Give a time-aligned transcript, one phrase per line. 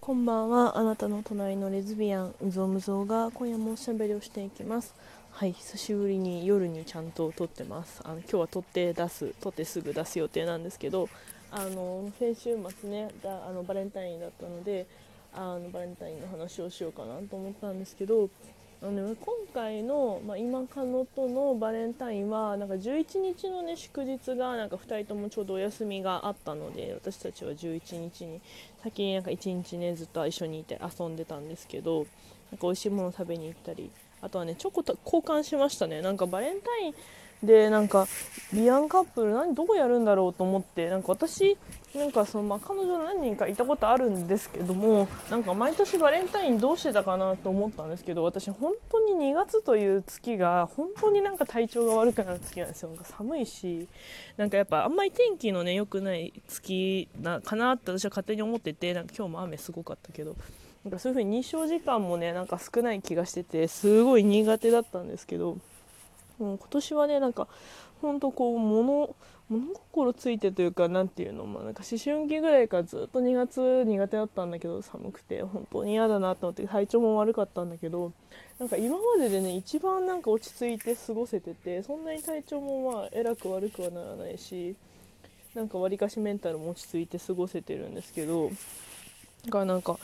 [0.00, 0.78] こんばんは。
[0.78, 4.94] あなたの隣のレズビアンうぞむぞが今夜もおしゃべりをしていきます。
[5.30, 8.00] はい久しぶりに夜にちゃんと撮ってます。
[8.04, 11.10] あの今日は撮って出す撮ってすぐ出す予定なんですけど
[11.50, 14.86] あの先週末ねだあのバレンタインだったので
[15.34, 18.30] あのバレンタインの話をしようかなと思ったんですけど
[18.82, 28.40] あの、今回の、まあ、今カノとのバレンタインはなんか11日の、ね、祝日がなんか2人ともちょうどお休みがあったので私たちは11日に
[28.82, 32.06] 先になんか1日ねずっと一緒にいて遊んでたんですけど
[32.50, 33.90] なんか美味しいもの食べに行ったり
[34.22, 36.00] あとはねチョコと交換しましたね。
[36.02, 36.94] なんかバレンタイン
[37.46, 38.06] でなんか
[38.52, 41.56] ビアンカップル何どこやるんだろうと思ってなんか私
[41.94, 53.88] なんかその、まあ、彼女何人かいたことあるんですけどもなんか毎年バレンタインどうしてたかなと思ったんですけど私本当に2月という月が本当になんか体調が悪くなる月なんですよなんか寒いし
[54.36, 60.36] なんかやっぱあんまり天気のね良くない月なかなって私は勝手に思っててなんか今日も雨すごかったけど
[60.84, 65.58] なんかそういう風に日照時間もねなんか少ない気がしててすごい苦手だったんですけど。
[66.42, 67.48] もう今年はねなんか
[68.00, 69.14] ほんとこう物
[69.48, 78.12] 物心ついてというか何ていうのもなんか思春期ぐらいからずっと2月苦手だったんだけど寒くて本当に嫌だなと思って体調も悪かったんだけど
[78.60, 84.76] なんか今まででね一番なんか落ち着いて過ごせててそんなに体調もまあえらく悪くはならないし
[85.54, 88.52] なんかわりかしメンタルも落ち着いて過ごせてるんですけど
[89.48, 89.98] がなんか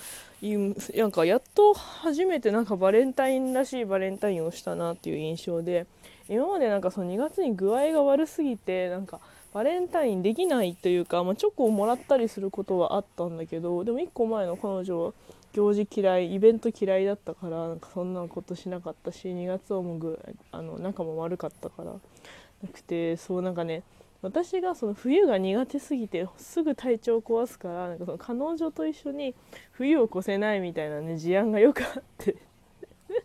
[0.95, 5.87] なんかやっと初めてなんかバレンタインらしいバレンタインをしたなっていう印象で
[6.29, 9.21] 今までなんかその2月に具合が悪すぎてなんか
[9.55, 15.13] バレンタインできないというか、まあ、チョコをもらったりすることはあったんだけどでも1個前の彼女は
[15.55, 20.21] 行事嫌いイベント嫌いだったからなんかそんなことしなかったし2月はもうぐ
[20.53, 21.93] あの仲も悪かったから
[22.63, 23.83] なくてそうなんかね
[24.23, 29.35] 私がその冬が苦手すぎてすぐ体調を壊すからなんかその彼女と一緒に
[29.73, 32.37] 冬を越せないみたいなね事案がよくあって。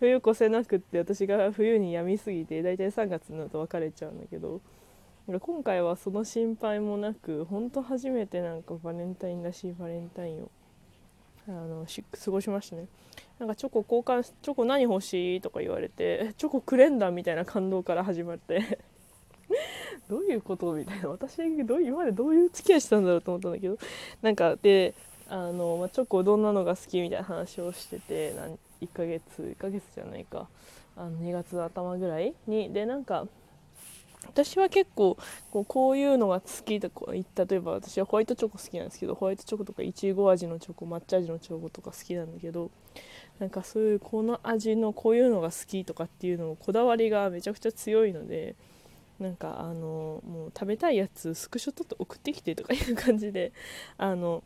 [0.00, 4.60] 冬越せなくって私が冬に病みすぎて大体3月になると別れちゃうんだけど。
[5.40, 10.50] 今回はその心配もなく本当初めてなんかバレンタインらしいバレンタインを
[11.48, 11.86] あの
[12.22, 12.88] 過ごしましたね。
[13.38, 18.80] なんかチョコ交換チョコ何欲しいとか言われてチョコくれんだみたいな感動から始まって。
[20.08, 20.72] どういうこと？
[20.72, 21.08] みたいな。
[21.08, 23.78] 私どう今までどういう付き合いしたんだろうと思ったんだけど。
[24.22, 24.94] なんかで
[25.28, 28.34] あの、まあ、チョコどんなのが好きみたいな話をしてて
[28.80, 30.48] 1ヶ月1ヶ月じゃないか。
[30.96, 32.72] あの2月頭ぐらいに。
[32.72, 33.26] でなんか
[34.26, 35.16] 私は結構
[35.50, 42.70] こうこういうのが好きとか例えば私はホワイトチョコ好きなんですけどホワイトチョコとかいちご味のチョコ抹茶味のチョコとか好きなんだけど
[43.38, 48.56] なんかそういうこの味のこういうのが好きとかっていうのをこだわりがめちゃくちゃ強いので
[49.20, 53.52] なんかあのもう食べたいやつスクショ撮って送ってきてとかいう感じで
[53.96, 54.42] あの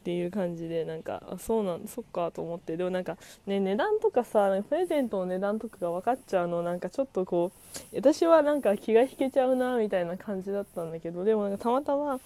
[0.00, 2.76] っていう感じでなんかあそうなんそっかと思って。
[2.76, 7.52] でもなんかね値段とかさプレゼントの値段とかが分かっちゃうのなんかちょっとこ
[7.92, 12.18] う私はなんか気が引けちゃうなみたいな感じだったんだけどでもなんかたまたまなん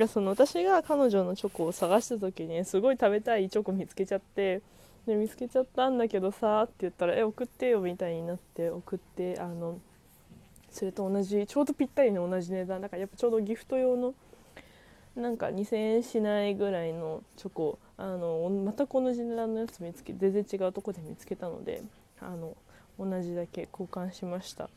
[0.00, 4.60] かその私が彼女のチョコを探した時にすごい食べたいチョコ見つけちゃって
[5.06, 9.78] で見つけちゃったんだけどさって言ったら「え送ってよ」みたいになって送ってあの
[10.70, 14.14] それと同じちょうどぴったりの同じ値段だからやっぱちょうどギフト用の
[15.16, 21.82] なんか2000円しないぐらいのチョコあの全く同じ値段のやつ見つけ全然違うとこで見つけたので
[22.20, 22.56] あの
[22.98, 24.70] 同じだけ交換しました。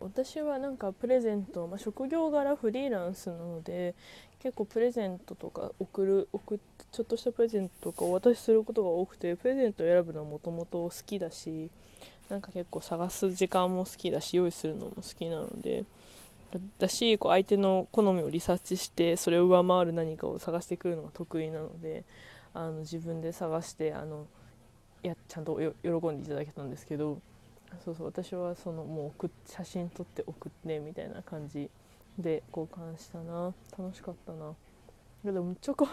[0.00, 3.94] 私はなんかプレゼント、まあ、職業柄フリーランスなので
[4.42, 6.58] 結構プレゼントとか送る送
[6.90, 11.68] ちょっとしたプレゼントとかお渡しすることが多くてプレゼントを選ぶのはもともと好きだし
[12.30, 15.84] なんか結構探す時間も好きだし用意するのも好きなので
[16.78, 22.04] だしこう相手の好みをリサーチしてそれを上回る何かを探してくるのが得意なので
[22.54, 24.26] あの自分で探してあの
[25.02, 27.20] やちゃんと喜んでいただけたんですけど
[27.84, 31.70] そうそう私はそのもう送写真撮って送ってみたいな感じ
[32.18, 33.54] で交換したな。
[33.78, 34.54] 楽しかったな。
[35.24, 35.88] でもチョコ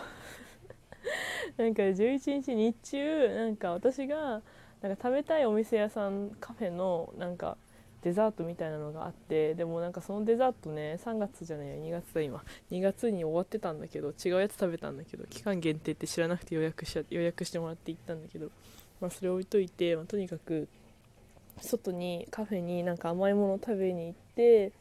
[1.57, 4.41] なんか11日日中なんか私が
[4.81, 7.57] なんか食べたいお店屋さんカフェのなんか
[8.03, 12.43] デザートみたいなのがあってでもなんかそのデザートね3月じゃないや2月だ今。
[12.71, 18.49] 2月に終わってたんだけど違うやつ食べたんだけど期間限定って知らなくて予約し予約してもらって行ったんだけど、
[19.01, 20.67] まあ、それ置いといて、まあ、とにかく
[21.59, 24.71] 外にカフェになんか甘いもの食べに行って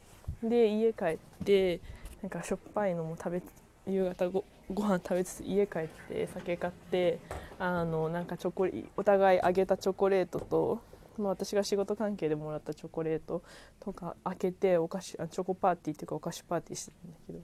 [0.43, 1.79] で家帰って
[2.21, 3.41] なんかしょっぱいのも食べ
[3.87, 7.19] 夕方ごご飯食べつつ家帰って酒買って
[7.57, 8.67] あのなんかチョコ
[8.97, 10.81] お互いあげたチョコレートと、
[11.17, 13.43] まあ、私が仕事関係でもらったチョコレート
[13.79, 17.39] とか開けてお菓子チョコパーティーっていうかお菓子パーティーしてたんだけど。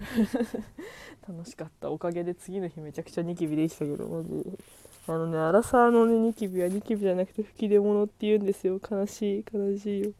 [1.28, 1.90] 楽しかった。
[1.90, 4.06] おかげで次の日めちゃくちゃニキビできたけど。
[4.08, 4.58] マジ
[5.06, 8.80] あのねアラサーのねニキビはニキビじゃなくて吹き出物って言うんですよ。
[8.90, 10.12] 悲しい悲しいよ。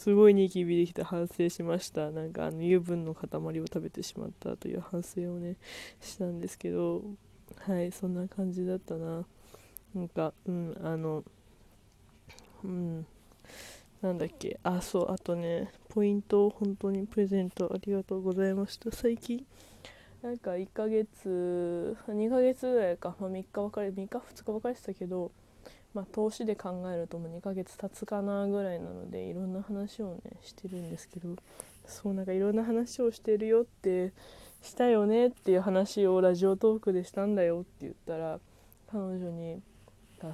[0.00, 2.10] すごいニキビできて反省しました。
[2.10, 3.28] なんかあの油分の塊
[3.60, 5.56] を食べてしまったという反省をね
[6.00, 7.02] したんですけど
[7.58, 9.26] はいそんな感じだったな。
[9.94, 11.22] なんかうんあの
[12.64, 13.06] うん
[14.00, 14.58] なんだっけ。
[14.62, 18.90] あそうあとねポイントを本当にプレゼントありがとうございました。
[18.90, 19.44] 最近
[20.22, 25.30] なんか1ヶ月2ヶ月ぐらいか、まあ、3日別れ3日2日別れてたけど
[25.94, 31.36] まあ、投資で考えるともう2ヶ月経つかなぐらいなのでいろんな話をねしてるんですけど
[31.86, 34.12] そうなんかいろんな話をしてるよって
[34.62, 38.38] したよねっていう話をラジオトークでしたんだよって言ったら
[38.90, 39.60] 彼女に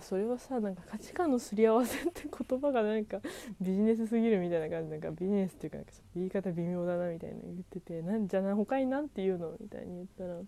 [0.00, 3.18] それはさなんか価値観のすり合わせって言葉がなんか
[3.60, 10.40] ビジネスすぎるみたいな感じなんかビジネスっていうかなんか言い方微妙だなみたいな言っててなんじゃな他に何て言うのみたいに言ったら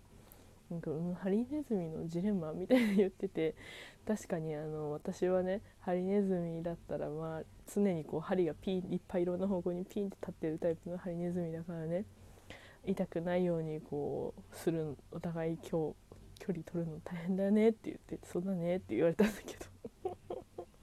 [0.69, 3.55] なんか、うん、ハリネズミのジレンマみたいな言ってて
[4.07, 7.41] 確かにあの私はねハリネズミだったらまあ
[7.73, 12.05] 常にこう針がピンいっぱいいろんな方向にピンって立ってるタイプのハリネズミだからね
[12.85, 15.95] 痛くないようにこうするお互い今日
[16.39, 19.65] 距離取るの大変だよねって言って「そうだね」って言われたんだけど。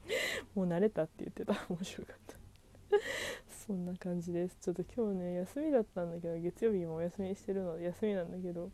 [0.55, 1.53] もう慣れたって言ってた。
[1.69, 2.37] 面白かった。
[3.49, 4.57] そんな感じです。
[4.61, 8.71] ちょっと今日ね休みだったんだけど月曜日もお休みしてるので休みなんだけど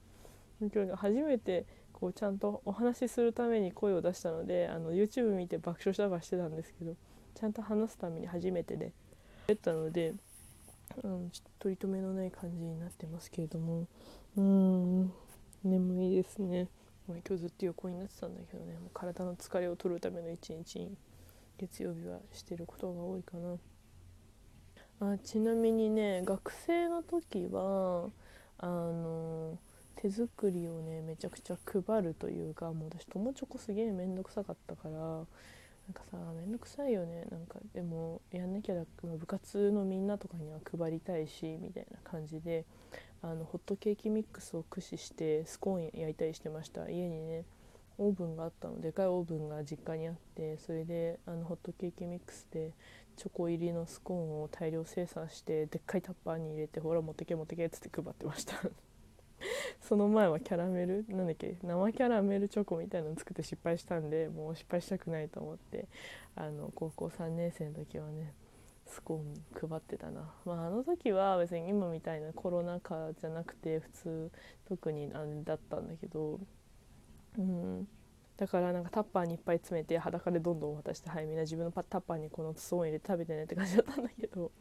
[0.69, 6.95] 今日初めてこうちゃんとお話しするために声を出したのであの YouTube 見て爆笑したばしてたんですけど
[7.35, 8.93] ちゃんと話すために初めてで、ね、
[9.47, 10.13] やったので、
[11.03, 13.87] うん、ちょっと取り留めのない感じになってますけれども。
[14.35, 15.13] うん
[15.63, 16.67] 眠いですね、
[17.07, 18.73] まあ、今日ずっと横になってたんだけどね。
[18.73, 20.97] もう体の疲れを取るための一日に
[21.57, 25.13] 月曜日はしてることが多いかな。
[25.13, 28.09] あちなみにね学生の時は
[28.57, 29.57] あの
[30.03, 35.23] 手作りをねめちゃくちゃ配るというかもう私友チョコすげえ面倒くさかったからなん
[35.93, 37.25] かさ面倒くさいよね。
[37.31, 42.65] なんかでもやんなきゃだ部活のみんなとかには配りたいしみたいな感じで
[43.21, 46.89] あのホットケーキミックスを駆使してスコーン焼いたりしてました。
[46.89, 47.45] 家にね
[47.97, 48.81] オーブンがあったの。
[48.81, 52.71] でかいオーブンが実家にあってそれであのホットケーキミックスで
[53.15, 58.55] チョコ入りのスコーンを大量生産してでっかいタッパーに入れてほら持ってけ持ってけっつって配ってました。
[59.81, 65.87] その前はキャラメルなんだっけ生キャラメルチョコみたいなの作って失敗したんでもう失敗したくないと思って
[66.35, 68.33] あの高校3年生の時はね
[68.85, 74.31] スコーン配ってたな、まあ、あの時は別に今みたいなコロナ禍じゃなくて普通
[74.65, 76.39] 特にあれだったんだけど
[77.37, 77.87] うん。
[78.37, 84.51] だからなんかタッパーにいっぱい詰めて裸でどんどん渡してはいみんな自分のタッパーにこのスコーン入れて食べてねって感じだったんだけど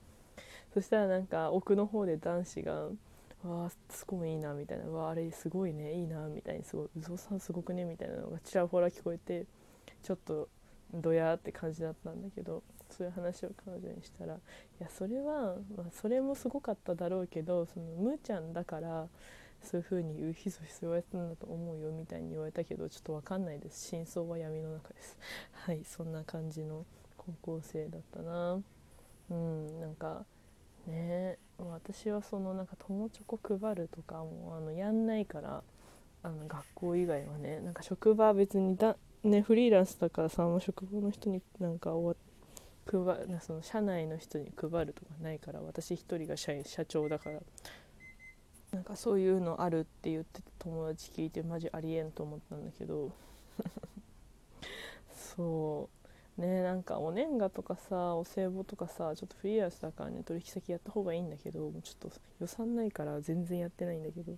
[0.74, 2.88] そしたらなんか奥の方で男子が
[3.44, 9.46] 「わあすごいいいな」みたいな「わあれすごいねいいな」みたいにすごい「うぞさんすごくね」みたいなのがちらほら聞こえて
[10.02, 10.48] ちょっと
[10.92, 14.38] ドヤって感じだったんだけどそういう話を彼女にしたら「い
[14.78, 19.08] やそれは、まあ、それもすごかっただろうけどそのむーちゃんだから
[19.62, 23.88] そういう風に言うひそひそ言われたんだと思うよ」みたいに言われたけどちょっと分かんないです。
[23.88, 25.16] 真相は闇の中です。
[25.52, 26.84] はいそんな感じの
[27.16, 28.62] 高校生だったな。
[29.30, 30.26] うんなんか
[30.86, 31.38] ね。
[31.58, 35.62] 私はそのなんか友チョコ配るとかもあのやんないから
[36.22, 42.14] あの学校以外はねなんか職場は別にだねフリーランスだからさ職場の人になんか終わ
[42.84, 47.40] 配その社内の人に配るとかないから私一人が社社長だから。
[48.72, 53.10] なんかそういうのあるって言って友達聞いてマジありえんと思ったんだけど。
[55.14, 56.01] そう。
[56.42, 64.36] ねなんかお年賀とかさお歳暮とかさちょっとフリーランスだからね取引先やった方がいいんだけどもうちょっと予算ないから全然やってないんだけど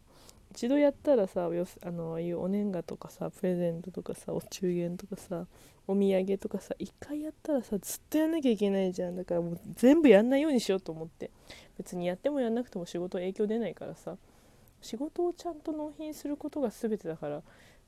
[0.52, 5.46] 一度やったらさあのああいうお年賀とかさプレゼントとかさお中元とかさ
[5.87, 9.16] お土産とかさ一回やったらさずっとやんなきゃいけないじゃん。
[9.16, 11.30] だからもう全部やんないようにしようと思って。
[11.76, 14.16] 別にやってもやんなくても仕事影響出ないからさ。
[14.80, 17.42] 仕事をちゃんと納品することが全てだから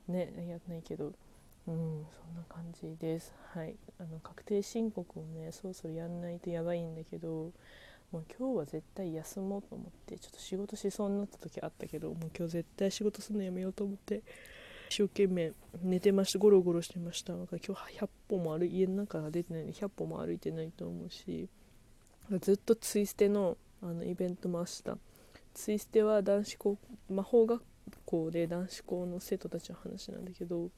[0.09, 1.13] ねやんないけど。
[1.69, 3.35] うんそんな感じです。
[3.53, 3.75] はい。
[3.99, 7.53] あの確定申告をねそろそろやんないとやばいんだけど
[8.13, 14.23] もう今日は絶対休もうと思ってちょっと仕事しそうになった時あったけどもう今日絶対仕事するのやめようと思って
[14.89, 16.39] 一生懸命寝てました。
[16.39, 17.35] ゴロゴロしてました。
[17.35, 21.49] なんか今日100歩も歩家の中が出てないので100歩も歩いてないと思うし
[22.41, 24.83] ずっとツイステのあのイベントも明日
[25.55, 26.79] ツイステは男子校
[27.11, 27.63] 魔法学
[28.05, 30.71] 校で男子校の生徒たちの話なんだけど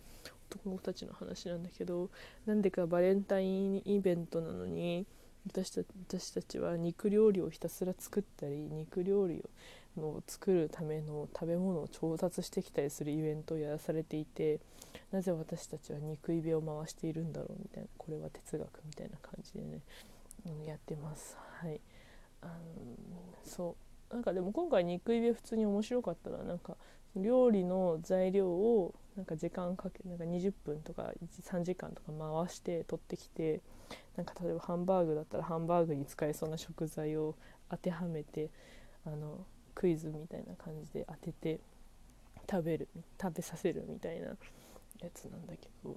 [0.51, 2.11] 男の子たちの話なんだけど
[2.47, 5.07] なんでかバレンタインイベントなのに
[5.47, 9.51] 私た私たちは肉料理をひたすら作ったり肉料理を
[9.99, 14.61] の作るための食べ物を調達してきたりするイベントをやらされていて
[15.13, 19.81] なぜ私たちは肉イベを回しているんだろうみたいなこれは哲学みたいな感じでね、
[20.47, 21.37] うん、やってます。
[21.61, 21.81] はい。
[22.41, 22.53] あの
[23.45, 23.88] そう。
[24.11, 26.77] なんかでも今回肉イベ普通に面白かったななんか
[27.17, 31.13] 料理の材料をなんか時間かけなんか20分とか
[31.43, 33.61] 3時間とか回して取ってきて
[34.17, 37.35] なんか例えばハンバーグだったらハンバーグに使えそうな食材を
[37.71, 38.51] 当てはめて
[39.05, 41.61] あのクイズみたいな感じで当てて
[42.51, 42.89] 食べる
[43.21, 44.35] 食べさせるみたいなや
[45.15, 45.97] つなんだけど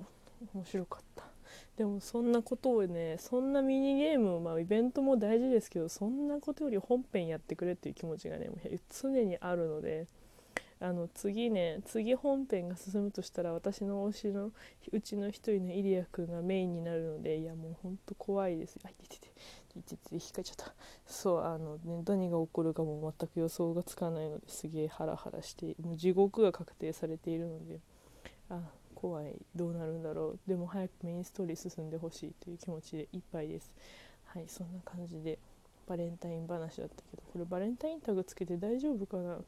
[0.54, 1.31] 面白かった。
[1.78, 8.50] でもそんなことをねそんなミニゲームまあイベントも大事ですけどそんなことより本編やってくれっていう気持ちがね
[8.90, 10.08] 常にあるので
[10.82, 14.52] あの次ね次本編が進むとしたら私の推しの
[14.92, 18.80] うちの一人のイリア君がメインになるのでいやもうほんと怖いです。
[18.84, 20.74] あいててていてて引っかいちゃった。
[21.06, 27.80] そうあのね何が起こるかも全く予想がつかないのですげえハラハラしてもう地獄が確定されているので
[28.50, 28.60] あ
[29.02, 29.36] 怖い。
[29.56, 30.40] どうなるんだろう。
[30.48, 33.74] でも早くメインストーリー進んでほしいという気持ちでいっぱいです。
[34.26, 35.40] はいそんな感じで
[35.88, 39.40] バレンタイン話だったけどこれバレンタインタグつけて大丈夫かな？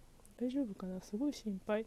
[0.41, 0.99] 大丈夫かな？
[1.01, 1.85] すごい心配。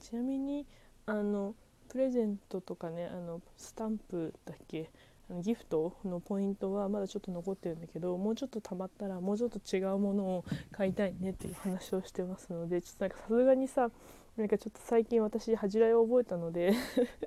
[0.00, 0.66] ちなみに
[1.06, 1.54] あの
[1.88, 4.90] プレゼントとかねあのスタンプだっけ？
[5.30, 13.90] あのギフトのポイントはまだちょっと残ってるんだけどもうちょっとたまったらもうちょっと違うものを買いたいねっていう話をしてますのでちょっとなんかさすがにさ
[14.38, 16.72] なんかちょっと最近私恥じらいを覚えたので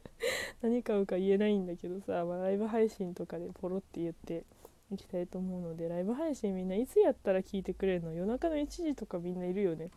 [0.63, 4.45] 何買うか言えないんだけどさ、まあ、ライブ配信とかでポロって言って
[4.91, 8.13] いきたいと思うのでライブ配信みんないつやったら聞いてくれるの？
[8.13, 9.91] 夜中の1時とかみんないるよね。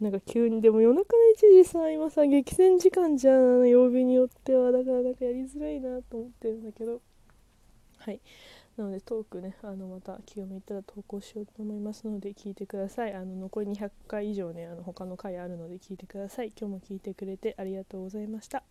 [0.00, 3.68] なんか急にでも夜中の1時さ今さ激戦時間じゃん。
[3.68, 4.72] 曜日によっては。
[4.72, 7.00] だからなんかやりづらいなと思ってるんだけど。
[7.98, 8.20] はい。
[8.76, 13.14] なのでトークねあのまた気が向いたら投稿しようと思いますので聞いてください。
[13.14, 16.52] あの残り200回以上ねあの他の回あるので聞いてください。
[16.58, 18.62] 今日も聞いてくれてありがとうございました。